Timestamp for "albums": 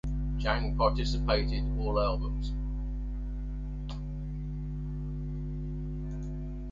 1.99-2.53